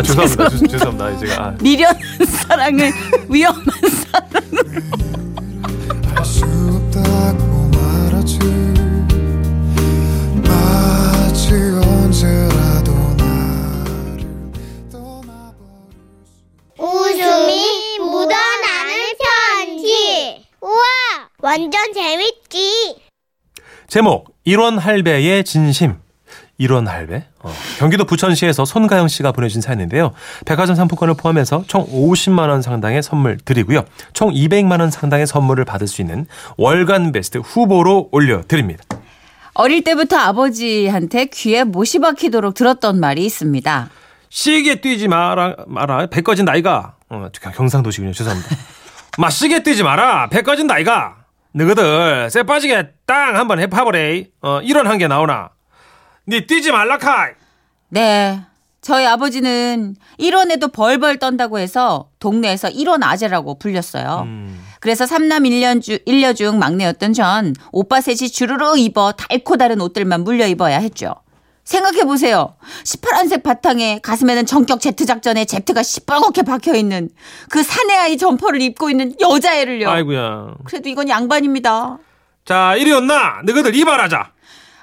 아, 0.00 0.02
죄송합니다. 0.02 0.48
죄- 0.48 0.66
죄송합니다. 0.68 1.18
제가. 1.18 1.44
아, 1.44 1.54
미련한 1.60 1.98
사랑을 2.26 2.92
위험한 3.28 3.64
사랑. 4.02 4.30
수 6.24 6.44
없다고 6.44 7.70
말하지 7.74 8.38
마치 10.42 11.52
언제라도 11.52 12.92
나를 13.16 14.24
떠나버릴 14.90 16.24
수 16.24 16.82
웃음이 16.82 17.98
묻어나는 17.98 18.94
편지. 19.20 20.46
우와, 20.62 20.82
완전 21.40 21.92
재밌지. 21.92 22.96
제목 23.88 24.34
1원 24.46 24.78
할배의 24.78 25.44
진심 25.44 25.98
1원 26.60 26.86
할배 26.86 27.24
어, 27.40 27.52
경기도 27.78 28.04
부천시에서 28.04 28.64
손가영 28.64 29.08
씨가 29.08 29.32
보내주신 29.32 29.62
사연인데요. 29.62 30.12
백화점 30.44 30.76
상품권을 30.76 31.14
포함해서 31.14 31.64
총 31.66 31.86
50만 31.86 32.48
원 32.48 32.62
상당의 32.62 33.02
선물 33.02 33.38
드리고요. 33.38 33.84
총 34.12 34.30
200만 34.30 34.80
원 34.80 34.90
상당의 34.90 35.26
선물을 35.26 35.64
받을 35.64 35.86
수 35.86 36.02
있는 36.02 36.26
월간 36.56 37.12
베스트 37.12 37.38
후보로 37.38 38.10
올려드립니다. 38.12 38.84
어릴 39.54 39.82
때부터 39.82 40.16
아버지한테 40.16 41.26
귀에 41.26 41.64
못이 41.64 41.98
박히도록 41.98 42.54
들었던 42.54 43.00
말이 43.00 43.24
있습니다. 43.24 43.90
시계 44.28 44.80
뛰지 44.80 45.08
마라 45.08 45.56
마라 45.66 46.06
배 46.06 46.20
꺼진 46.20 46.44
나이가 46.44 46.96
어, 47.08 47.28
경상도시군요. 47.32 48.12
죄송합니다. 48.12 48.56
마 49.18 49.28
시계 49.28 49.62
뛰지 49.62 49.82
마라 49.82 50.28
배 50.28 50.42
꺼진 50.42 50.66
나이가 50.66 51.16
너희들 51.52 52.30
쇠 52.30 52.44
빠지게 52.44 52.90
땅 53.06 53.36
한번 53.36 53.58
해파보래 53.58 54.26
어, 54.40 54.60
이런 54.62 54.86
한개 54.86 55.08
나오나 55.08 55.50
니 56.28 56.46
뛰지 56.46 56.72
말라 56.72 56.98
카이 56.98 57.32
네. 57.88 58.40
저희 58.82 59.04
아버지는 59.04 59.94
1원에도 60.18 60.72
벌벌 60.72 61.18
떤다고 61.18 61.58
해서 61.58 62.08
동네에서 62.18 62.68
1원 62.70 63.02
아재라고 63.02 63.58
불렸어요. 63.58 64.26
그래서 64.80 65.04
삼남 65.06 65.42
1년 65.42 65.82
주, 65.82 65.98
1녀 65.98 66.34
중 66.34 66.58
막내였던 66.58 67.12
전 67.12 67.54
오빠 67.72 68.00
셋이 68.00 68.30
주르륵 68.30 68.78
입어 68.78 69.12
닳고 69.12 69.58
닳은 69.58 69.80
옷들만 69.82 70.24
물려 70.24 70.46
입어야 70.46 70.78
했죠. 70.78 71.14
생각해보세요. 71.64 72.56
시퍼란색 72.84 73.42
바탕에 73.42 74.00
가슴에는 74.02 74.46
전격 74.46 74.80
제트 74.80 75.04
작전에 75.04 75.44
제트가 75.44 75.82
시뻘겋게 75.82 76.46
박혀있는 76.46 77.10
그 77.50 77.62
사내아이 77.62 78.16
점퍼를 78.16 78.62
입고 78.62 78.88
있는 78.88 79.14
여자애를요. 79.20 79.90
아이고야 79.90 80.54
그래도 80.64 80.88
이건 80.88 81.08
양반입니다. 81.08 81.98
자, 82.46 82.74
이리 82.76 82.92
온나? 82.92 83.42
너희들 83.44 83.74
이발하자. 83.74 84.32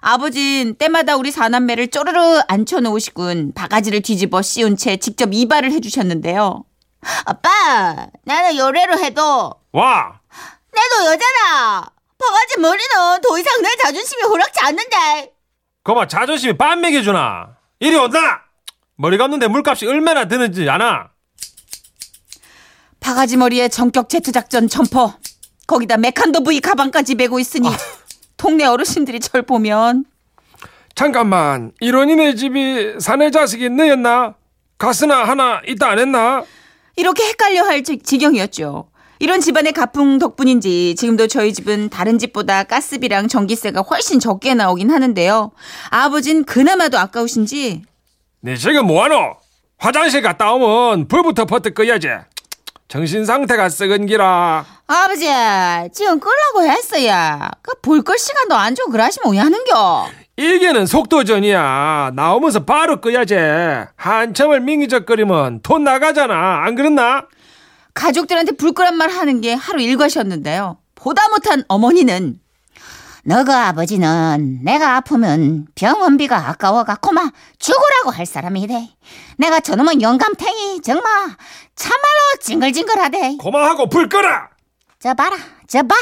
아버진 0.09 0.75
때마다 0.75 1.17
우리 1.17 1.31
사남매를 1.31 1.89
쪼르르 1.89 2.39
앉혀놓으시군 2.47 3.51
바가지를 3.53 3.99
뒤집어 4.01 4.41
씌운 4.41 4.77
채 4.77 4.95
직접 4.95 5.33
이발을 5.33 5.73
해주셨는데요. 5.73 6.63
아빠, 7.25 8.07
나는 8.23 8.55
요래로 8.55 8.99
해도 8.99 9.53
와! 9.73 10.21
내도 10.73 11.11
여자라. 11.11 11.91
바가지 12.17 12.59
머리는 12.59 13.21
더 13.21 13.37
이상 13.37 13.61
내 13.61 13.67
자존심이 13.83 14.23
허락지 14.23 14.59
않는데. 14.61 15.33
거봐, 15.83 16.07
자존심이 16.07 16.57
반 16.57 16.79
먹여주나? 16.79 17.57
이리 17.81 17.97
온나? 17.97 18.43
머리 18.95 19.17
감는데 19.17 19.49
물값이 19.49 19.87
얼마나 19.87 20.29
드는지 20.29 20.69
아나? 20.69 21.09
바가지 23.01 23.35
머리에 23.35 23.67
전격 23.67 24.07
제트 24.07 24.31
작전 24.31 24.69
점퍼. 24.69 25.17
거기다 25.67 25.97
메칸도 25.97 26.43
V 26.43 26.61
가방까지 26.61 27.15
메고 27.15 27.41
있으니 27.41 27.67
동네 28.37 28.65
어르신들이 28.65 29.19
절 29.19 29.41
보면 29.41 30.05
잠깐만 30.95 31.71
이론이네 31.79 32.35
집이 32.35 32.95
사내 32.99 33.29
자식이 33.31 33.69
너였나? 33.69 34.35
가스나 34.77 35.23
하나 35.23 35.61
있다 35.67 35.89
안 35.89 35.99
했나? 35.99 36.43
이렇게 36.95 37.23
헷갈려 37.27 37.63
할 37.63 37.83
지- 37.83 37.99
지경이었죠. 37.99 38.89
이런 39.19 39.41
집안의 39.41 39.73
가풍 39.73 40.19
덕분인지 40.19 40.95
지금도 40.95 41.27
저희 41.27 41.51
집은 41.53 41.89
다른 41.89 42.19
집보다 42.19 42.63
가스비랑 42.63 43.27
전기세가 43.27 43.81
훨씬 43.81 44.19
적게 44.19 44.53
나오긴 44.53 44.91
하는데요. 44.91 45.51
아버진 45.89 46.43
그나마도 46.45 46.97
아까우신지 46.99 47.81
네 48.41 48.55
지금 48.55 48.85
뭐하노? 48.87 49.35
화장실 49.79 50.21
갔다 50.21 50.53
오면 50.53 51.07
불부터 51.07 51.45
퍼뜩 51.45 51.73
끄야지 51.75 52.07
정신 52.87 53.25
상태가 53.25 53.67
썩은 53.69 54.05
기라 54.05 54.65
아버지 54.87 55.25
지금 55.93 56.19
끌라고 56.19 56.71
했어야 56.71 57.51
그볼 57.61 58.01
걸 58.03 58.17
시간도 58.17 58.55
안 58.55 58.75
주고 58.75 58.91
그러시면 58.91 59.33
왜 59.33 59.39
하는겨? 59.39 60.07
이게는 60.37 60.85
속도전이야 60.85 62.11
나오면서 62.15 62.63
바로 62.63 63.01
끄야지 63.01 63.35
한참을 63.97 64.61
민기적거리면 64.61 65.61
돈 65.63 65.83
나가잖아 65.83 66.63
안 66.65 66.75
그렇나? 66.75 67.25
가족들한테 67.93 68.53
불 68.53 68.71
끄란 68.73 68.95
말 68.95 69.09
하는 69.09 69.41
게 69.41 69.53
하루 69.55 69.81
일과셨는데요. 69.81 70.77
보다 70.93 71.27
못한 71.29 71.63
어머니는 71.67 72.39
너그 73.27 73.53
아버지는 73.53 74.59
내가 74.63 74.95
아프면 74.95 75.67
병원비가 75.75 76.47
아까워 76.47 76.85
갖고 76.85 77.11
막 77.11 77.33
죽으라고 77.59 78.11
할 78.11 78.25
사람이래. 78.25 78.87
내가 79.37 79.59
저놈은 79.59 80.01
영감탱이 80.01 80.81
정말 80.81 81.03
참말로 81.75 82.39
징글징글하대. 82.39 83.35
고마하고 83.35 83.89
불 83.89 84.07
끄라 84.07 84.47
저 84.99 85.13
봐라, 85.13 85.35
저 85.67 85.83
봐. 85.83 85.93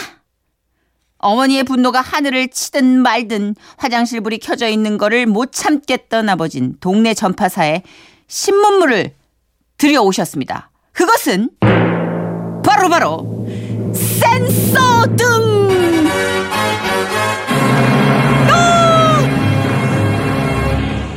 어머니의 1.18 1.64
분노가 1.64 2.02
하늘을 2.02 2.50
치든 2.50 3.02
말든 3.02 3.56
화장실 3.78 4.22
불이 4.22 4.38
켜져 4.38 4.68
있는 4.68 5.00
거를 5.00 5.26
못 5.26 5.52
참겠던 5.52 6.30
아버진 6.30 6.78
동네 6.80 7.16
전파사에 7.16 7.82
신문물을 8.28 9.16
들여오셨습니다. 9.78 10.70
그것은 10.92 11.50
바로 12.64 12.88
바로 12.88 13.48
센서 13.96 15.16
등. 15.16 15.55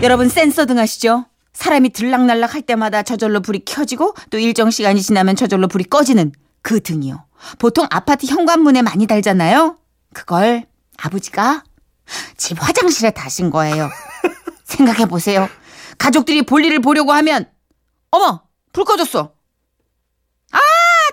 여러분 0.03 0.29
센서 0.29 0.67
등 0.67 0.79
아시죠? 0.79 1.27
사람이 1.53 1.91
들락날락 1.91 2.55
할 2.55 2.63
때마다 2.63 3.03
저절로 3.03 3.41
불이 3.41 3.65
켜지고 3.65 4.15
또 4.31 4.39
일정 4.39 4.71
시간이 4.71 5.03
지나면 5.03 5.35
저절로 5.37 5.67
불이 5.67 5.85
꺼지는 5.85 6.33
그 6.63 6.81
등이요. 6.81 7.25
보통 7.59 7.87
아파트 7.91 8.27
현관문에 8.27 8.83
많이 8.83 9.07
달잖아요. 9.07 9.77
그걸 10.15 10.67
아버지가 10.97 11.65
집 12.37 12.63
화장실에 12.63 13.11
다신 13.11 13.51
거예요. 13.51 13.91
생각해 14.65 15.07
보세요. 15.07 15.49
가족들이 15.99 16.43
볼일을 16.43 16.81
보려고 16.81 17.13
하면 17.13 17.51
어머 18.11 18.43
불 18.73 18.85
꺼졌어. 18.85 19.33
아 20.53 20.59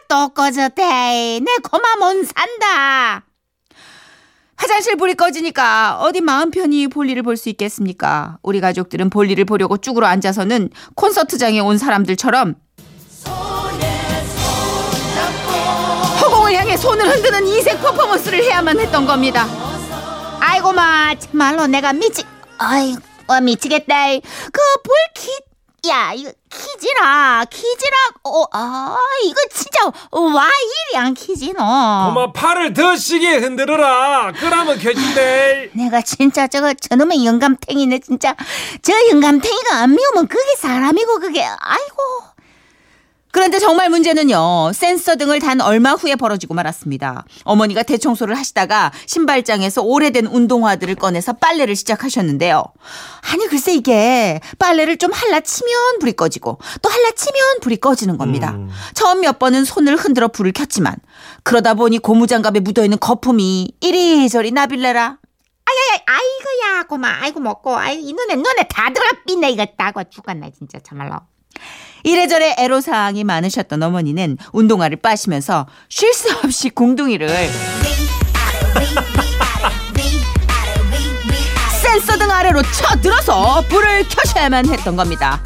또 0.07 0.29
꺼졌대. 0.29 1.39
내 1.41 1.57
고마 1.63 1.95
못 1.97 2.25
산다. 2.25 3.25
화장실 4.57 4.95
불이 4.95 5.15
꺼지니까 5.15 5.97
어디 5.99 6.21
마음 6.21 6.49
편히 6.51 6.87
볼일을 6.87 7.23
볼 7.23 7.35
수 7.37 7.49
있겠습니까? 7.49 8.37
우리 8.41 8.61
가족들은 8.61 9.09
볼일을 9.09 9.43
보려고 9.45 9.77
쭈그러 9.77 10.07
앉아서는 10.07 10.69
콘서트장에 10.95 11.59
온 11.59 11.77
사람들처럼 11.77 12.55
허공을 16.21 16.53
향해 16.53 16.77
손을 16.77 17.07
흔드는 17.09 17.47
이색 17.47 17.81
퍼포먼스를 17.81 18.41
해야만 18.43 18.79
했던 18.79 19.05
겁니다. 19.05 19.45
아이고 20.39 20.71
마 20.71 21.13
참말로 21.15 21.67
내가 21.67 21.91
미치 21.93 22.23
아이 22.57 22.95
어, 23.27 23.41
미치겠다. 23.41 23.93
그 24.51 24.61
불키 24.83 25.31
야 25.87 26.13
이거 26.13 26.31
키지라 26.49 27.45
키지라. 27.49 27.95
어 28.23 28.45
아 28.53 28.97
이거 29.25 29.35
진짜 29.53 29.85
와 30.11 30.49
이리 30.91 30.97
안 30.97 31.13
키지노. 31.13 31.53
고마 31.53 32.31
팔을 32.33 32.73
더 32.73 32.95
시게 32.95 33.35
흔들어라. 33.37 34.31
그러면 34.39 34.77
켜진대. 34.79 35.71
내가 35.75 36.01
진짜 36.01 36.47
저거 36.47 36.73
저놈의 36.73 37.25
영감탱이네 37.25 37.99
진짜. 37.99 38.35
저 38.81 38.93
영감탱이가 39.11 39.75
안 39.77 39.95
미우면 39.95 40.27
그게 40.27 40.55
사람이고 40.57 41.19
그게. 41.19 41.43
아이고 41.43 42.34
그런데 43.35 43.59
정말 43.59 43.89
문제는요 43.89 44.71
센서 44.73 45.17
등을 45.17 45.41
단 45.41 45.59
얼마 45.59 45.91
후에 45.91 46.15
벌어지고 46.15 46.53
말았습니다. 46.53 47.25
어머니가 47.43 47.83
대청소를 47.83 48.33
하시다가 48.37 48.93
신발장에서 49.07 49.81
오래된 49.81 50.27
운동화들을 50.27 50.95
꺼내서 50.95 51.33
빨래를 51.33 51.75
시작하셨는데요. 51.75 52.63
아니 53.29 53.45
글쎄 53.47 53.73
이게 53.73 54.39
빨래를 54.57 54.95
좀 54.95 55.11
할라 55.11 55.41
치면 55.41 55.99
불이 55.99 56.13
꺼지고 56.13 56.59
또 56.81 56.89
할라 56.89 57.11
치면 57.11 57.59
불이 57.59 57.75
꺼지는 57.75 58.17
겁니다. 58.17 58.57
처음 58.93 59.19
몇 59.19 59.37
번은 59.37 59.65
손을 59.65 59.97
흔들어 59.97 60.29
불을 60.29 60.53
켰지만 60.53 60.95
그러다 61.43 61.73
보니 61.73 61.97
고무장갑에 61.99 62.61
묻어있는 62.61 62.99
거품이 63.01 63.73
이리저리 63.81 64.51
나빌래라. 64.51 65.17
아야야 65.65 66.01
아이고야 66.05 66.83
고마. 66.87 67.17
아이고 67.19 67.41
먹고. 67.41 67.75
아이 67.75 68.01
이 68.01 68.13
눈에 68.13 68.35
눈에 68.35 68.65
다 68.69 68.93
들어 68.93 69.05
삐네 69.27 69.51
이거. 69.51 69.65
따고 69.77 70.05
죽었네 70.09 70.53
진짜 70.57 70.79
참말로 70.79 71.15
이래저래 72.05 72.53
애로사항이 72.59 73.23
많으셨던 73.23 73.81
어머니는 73.81 74.37
운동화를 74.53 74.97
빠시면서 74.97 75.65
쉴 75.89 76.13
새 76.13 76.31
없이 76.33 76.69
공둥이를 76.69 77.27
센서 81.81 82.17
등 82.17 82.29
아래로 82.29 82.61
쳐들어서 82.61 83.61
불을 83.69 84.03
켜셔야만 84.07 84.67
했던 84.67 84.95
겁니다. 84.95 85.41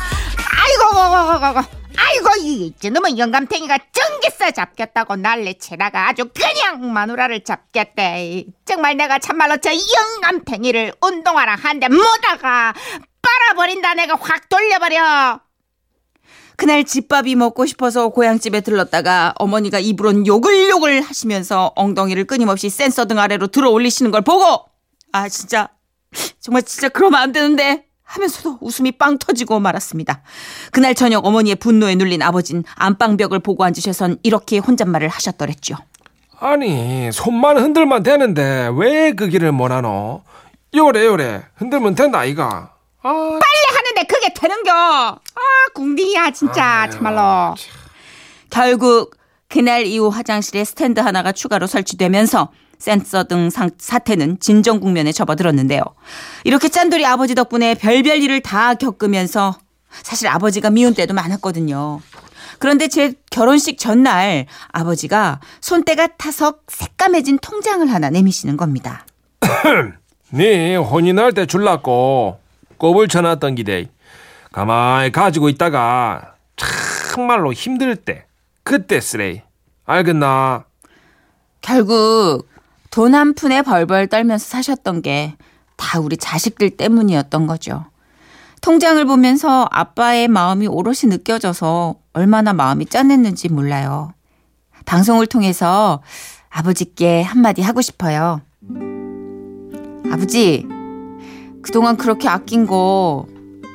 아이고 0.62 1.64
아이고 1.98 2.30
이 2.42 2.74
저놈의 2.80 3.18
영감탱이가 3.18 3.78
전기세 3.94 4.52
잡겠다고 4.52 5.16
난리치다가 5.16 6.10
아주 6.10 6.26
그냥 6.34 6.92
마누라를 6.92 7.44
잡겠대. 7.46 8.46
정말 8.66 8.98
내가 8.98 9.18
참말로 9.20 9.58
저 9.58 9.70
영감탱이를 9.72 10.94
운동화랑 11.02 11.58
한대 11.62 11.88
못다가 11.88 12.74
빨아버린다 13.22 13.94
내가 13.94 14.18
확 14.20 14.50
돌려버려 14.50 15.40
그날 16.60 16.84
집밥이 16.84 17.36
먹고 17.36 17.66
싶어서 17.66 18.10
고향집에 18.10 18.60
들렀다가 18.60 19.34
어머니가 19.40 19.80
입으론 19.80 20.28
욕을 20.28 21.00
하시면서 21.00 21.72
엉덩이를 21.78 22.26
끊임없이 22.26 22.70
센서 22.70 23.06
등 23.06 23.18
아래로 23.18 23.48
들어 23.48 23.70
올리시는 23.70 24.12
걸 24.12 24.24
보고 24.24 24.66
아 25.14 25.30
진짜 25.30 25.70
정말 26.42 26.64
진짜 26.64 26.90
그러면 26.90 27.22
안 27.22 27.32
되는데 27.32 27.86
하면서도 28.04 28.58
웃음이 28.60 28.92
빵 28.94 29.18
터지고 29.20 29.62
말았습니다. 29.62 30.22
그날 30.74 30.96
저녁 30.96 31.26
어머니의 31.26 31.56
분노에 31.56 31.96
눌린 31.96 32.22
아버진 32.22 32.66
안방벽을 32.76 33.40
보고 33.40 33.64
앉으셔선 33.64 34.18
이렇게 34.24 34.58
혼잣말을 34.58 35.08
하셨더랬죠. 35.08 35.76
아니 36.42 37.10
손만 37.14 37.58
흔들면 37.58 38.04
되는데 38.04 38.70
왜 38.76 39.14
그 39.14 39.30
길을 39.30 39.54
못하노 39.54 40.24
요래 40.76 41.06
요래 41.06 41.42
흔들면 41.56 41.96
된다 41.96 42.20
아이가 42.20 42.74
아 43.02 43.12
빨리 43.14 43.69
하는데 44.00 44.04
그게 44.08 44.34
되는겨. 44.34 44.72
아 44.72 45.20
궁딩이야 45.74 46.32
진짜 46.32 46.82
아유, 46.84 46.92
참말로. 46.92 47.56
결국 48.50 49.16
그날 49.48 49.86
이후 49.86 50.10
화장실에 50.10 50.64
스탠드 50.64 51.00
하나가 51.00 51.32
추가로 51.32 51.68
설치되면서 51.68 52.52
센서 52.78 53.26
등 53.26 53.50
상- 53.50 53.72
사태는 53.78 54.40
진정 54.40 54.80
국면에 54.80 55.12
접어들었는데요. 55.12 55.82
이렇게 56.46 56.70
짠돌이 56.70 57.06
아버지 57.06 57.36
덕분에 57.36 57.76
별별 57.76 58.22
일을 58.22 58.42
다 58.42 58.74
겪으면서 58.76 59.58
사실 60.04 60.28
아버지가 60.28 60.70
미운 60.70 60.94
때도 60.94 61.14
많았거든요. 61.14 62.00
그런데 62.60 62.88
제 62.88 63.14
결혼식 63.32 63.78
전날 63.78 64.46
아버지가 64.72 65.40
손때가 65.62 66.08
타석 66.18 66.64
새까매진 66.68 67.40
통장을 67.40 67.90
하나 67.92 68.10
내미시는 68.10 68.56
겁니다. 68.58 69.06
네 70.32 70.76
혼인할 70.76 71.34
때 71.34 71.46
줄라고 71.46 72.40
꼽을 72.80 73.08
쳐놨던 73.08 73.56
기대 73.56 73.88
가만히 74.52 75.12
가지고 75.12 75.50
있다가 75.50 76.34
정말로 77.14 77.54
힘들 77.54 77.96
때 77.96 78.26
그때 78.64 79.00
쓰레 79.00 79.44
알겠나 79.86 80.66
결국 81.62 82.48
돈 82.90 83.14
한 83.14 83.34
푼에 83.36 83.62
벌벌 83.62 84.08
떨면서 84.08 84.46
사셨던 84.46 85.02
게 85.04 85.36
다 85.80 86.00
우리 86.00 86.18
자식들 86.18 86.72
때문이었던 86.72 87.48
거죠. 87.48 87.86
통장을 88.62 89.04
보면서 89.06 89.68
아빠의 89.72 90.28
마음이 90.28 90.68
오롯이 90.68 91.06
느껴져서 91.06 91.96
얼마나 92.12 92.52
마음이 92.52 92.86
짠했는지 92.86 93.48
몰라요. 93.48 94.14
방송을 94.86 95.26
통해서 95.28 96.04
아버지께 96.50 97.22
한마디 97.22 97.62
하고 97.62 97.80
싶어요. 97.82 98.42
아버지, 100.12 100.68
그동안 101.62 101.98
그렇게 101.98 102.28
아낀 102.28 102.66
거 102.66 103.26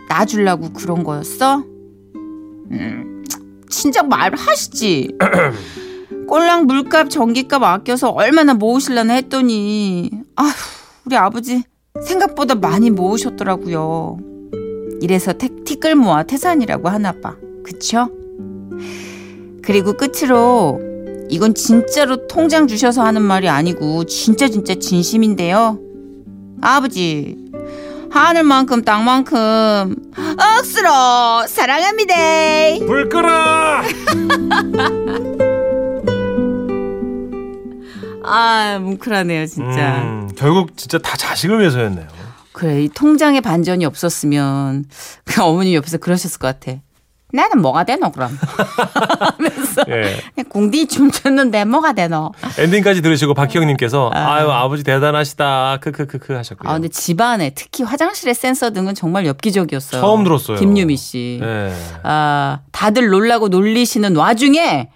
놔주려고 0.09 0.73
그런 0.73 1.05
거였어? 1.05 1.65
음, 2.17 3.25
진작 3.69 4.09
말하시지. 4.09 5.19
꼴랑 6.29 6.67
물값, 6.67 7.11
전기값 7.11 7.63
아껴서 7.63 8.11
얼마나 8.11 8.55
모으실려나 8.55 9.15
했더니, 9.15 10.11
아휴, 10.37 10.49
우리 11.05 11.17
아버지 11.17 11.63
생각보다 12.07 12.55
많이 12.55 12.91
모으셨더라고요. 12.91 14.19
이래서 15.01 15.33
태, 15.33 15.49
티끌 15.65 15.95
모아 15.95 16.23
태산이라고 16.23 16.89
하나 16.89 17.13
봐. 17.13 17.37
그쵸? 17.63 18.09
그리고 19.63 19.95
끝으로 19.95 20.81
이건 21.29 21.55
진짜로 21.55 22.27
통장 22.27 22.67
주셔서 22.67 23.03
하는 23.03 23.23
말이 23.23 23.49
아니고 23.49 24.05
진짜 24.05 24.49
진짜 24.49 24.75
진심인데요. 24.75 25.79
아버지 26.61 27.44
하늘만큼 28.15 28.85
땅만큼 28.85 29.97
억수로 30.59 31.49
사랑합니다. 31.49 32.15
불 32.87 33.09
끄라! 33.09 33.83
아 38.23 38.79
뭉클하네요 38.81 39.47
진짜. 39.47 40.03
음, 40.03 40.31
결국 40.37 40.77
진짜 40.77 40.99
다 40.99 41.17
자식을 41.17 41.59
위해서였네요. 41.59 42.07
그래 42.53 42.85
이 42.85 42.89
통장에 42.89 43.41
반전이 43.41 43.85
없었으면 43.85 44.85
그 45.27 45.43
어머니 45.43 45.75
옆에서 45.75 45.99
그러셨을 45.99 46.39
것 46.39 46.47
같아. 46.47 46.79
나는 47.35 47.61
뭐가 47.63 47.83
되노 47.83 48.13
그럼 48.13 48.39
하면서 49.19 49.83
예. 49.89 50.23
공디 50.49 50.87
춤췄는데 50.87 51.65
뭐가 51.65 51.93
되노. 51.93 52.31
엔딩까지 52.59 53.03
들으시고 53.03 53.35
박희영님께서 53.35 54.11
아. 54.15 54.35
아유 54.35 54.51
아버지 54.51 54.85
대단하시다 54.85 55.79
크크크크 55.81 56.33
하셨고요. 56.33 56.71
아 56.71 56.75
근데 56.75 56.89
집안에 56.89 57.51
특히 57.51 57.83
화장실의 57.83 58.35
센서 58.35 58.71
등은 58.71 58.95
정말 58.95 59.27
엽기적이었어요. 59.27 60.01
처음 60.01 60.23
들었어요. 60.23 60.59
김유미 60.59 60.97
씨. 60.97 61.41
예. 61.43 61.73
아 62.05 62.61
다들 62.71 63.09
놀라고 63.09 63.49
놀리시는 63.49 64.15
와중에 64.15 64.91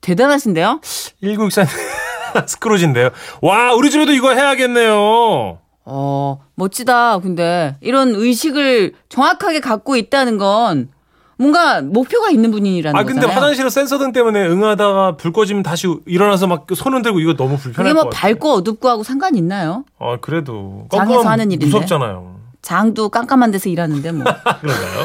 대단하신데요. 0.00 0.80
1964 1.22 1.66
스크로지인데요. 2.46 3.10
와 3.40 3.72
우리 3.74 3.90
집에도 3.90 4.12
이거 4.12 4.32
해야겠네요. 4.34 5.58
어 5.84 6.38
멋지다. 6.56 7.20
근데 7.20 7.76
이런 7.80 8.14
의식을 8.16 8.94
정확하게 9.08 9.60
갖고 9.60 9.96
있다는 9.96 10.38
건 10.38 10.90
뭔가 11.38 11.80
목표가 11.80 12.30
있는 12.30 12.50
분이라는 12.50 12.98
아 12.98 13.04
근데 13.04 13.20
거잖아요. 13.20 13.36
화장실에 13.36 13.70
센서등 13.70 14.12
때문에 14.12 14.46
응하다가 14.48 15.16
불 15.16 15.32
꺼지면 15.32 15.62
다시 15.62 15.86
일어나서 16.06 16.46
막 16.48 16.66
손 16.74 16.94
흔들고 16.94 17.20
이거 17.20 17.34
너무 17.34 17.56
불편할 17.56 17.94
뭐것 17.94 18.10
같아요. 18.12 18.34
밝고 18.34 18.52
어둡고 18.54 18.88
하고 18.88 19.02
상관이 19.04 19.38
있나요? 19.38 19.84
아 20.00 20.18
그래도 20.20 20.86
장에서 20.90 21.06
깜깜하면 21.06 21.26
하는 21.32 21.46
일인데. 21.52 21.66
무섭잖아요. 21.66 22.36
장도 22.60 23.08
깜깜한 23.10 23.52
데서 23.52 23.68
일하는데 23.68 24.12
뭐. 24.12 24.24
그런가요? 24.60 25.04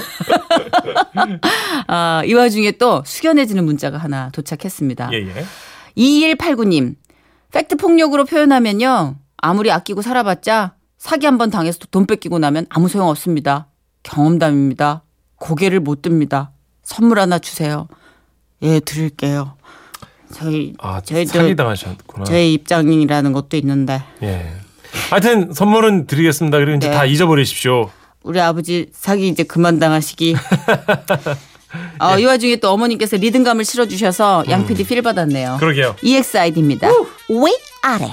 아, 1.88 2.24
이 2.26 2.34
와중에 2.34 2.72
또 2.74 3.04
숙연해지는 3.06 3.63
문자가 3.63 3.98
하나 4.00 4.30
도착했습니다. 4.32 5.12
예예. 5.13 5.46
2189님. 5.98 6.96
팩트 7.52 7.76
폭력으로 7.78 8.26
표현하면요. 8.26 9.15
아무리 9.38 9.72
아끼고 9.72 10.02
살아봤자 10.02 10.74
사기 10.98 11.26
한 11.28 11.38
번 11.38 11.52
당해서 11.52 11.80
돈 11.91 12.06
뺏기고 12.08 12.39
나면 12.39 12.65
아무 12.69 12.88
소용 12.88 13.08
없습니다. 13.10 13.67
경험담입니다. 14.04 15.04
고개를 15.43 15.82
못 15.82 16.01
듭니다. 16.01 16.51
선물 16.84 17.19
하나 17.19 17.38
주세요. 17.38 17.89
예, 18.62 18.79
드릴게요. 18.79 19.56
저희 20.34 20.73
아 20.79 21.01
저희도- 21.01 21.27
사기 21.27 21.56
당하셨구나. 21.56 22.23
저희 22.23 22.53
입장이라는 22.53 23.34
것도 23.34 23.58
있는데 23.58 24.01
예. 24.23 24.53
하여튼 25.10 25.51
선물은 25.53 26.08
드리겠습니다. 26.08 26.58
그리고 26.60 26.77
이제 26.77 26.88
네. 26.89 26.93
다 26.95 27.03
잊어버리십시오. 27.06 27.91
우리 28.23 28.39
아버지 28.39 28.88
사기 28.93 29.27
이제 29.27 29.43
그만 29.43 29.79
당하시기. 29.79 30.34
어, 31.99 32.17
이 32.19 32.23
와중에 32.25 32.56
또 32.58 32.69
어머님께서 32.71 33.17
리듬감을 33.17 33.65
실어주셔서 33.65 34.45
양 34.49 34.65
PD 34.65 34.86
필 34.86 35.01
받았네요. 35.01 35.58
그러게요. 35.60 35.95
EXID입니다. 36.01 36.88
위 36.88 37.58
아래. 37.82 38.10